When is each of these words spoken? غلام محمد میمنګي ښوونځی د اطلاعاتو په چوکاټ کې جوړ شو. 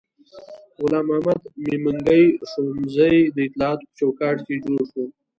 غلام 0.81 1.05
محمد 1.09 1.39
میمنګي 1.63 2.23
ښوونځی 2.49 3.15
د 3.35 3.37
اطلاعاتو 3.47 3.83
په 3.89 3.93
چوکاټ 3.99 4.37
کې 4.45 4.55
جوړ 4.65 4.79
شو. 4.91 5.03